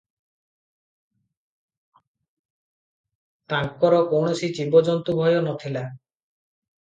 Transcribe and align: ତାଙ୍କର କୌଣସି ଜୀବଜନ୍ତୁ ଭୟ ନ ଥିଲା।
ତାଙ୍କର 3.53 3.99
କୌଣସି 4.13 4.49
ଜୀବଜନ୍ତୁ 4.61 5.15
ଭୟ 5.21 5.37
ନ 5.37 5.53
ଥିଲା। 5.65 5.85